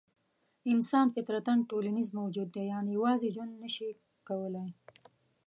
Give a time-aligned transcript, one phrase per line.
[0.73, 3.89] انسان فطرتاً ټولنیز موجود دی؛ یعنې یوازې ژوند نه شي
[4.27, 4.69] کولای.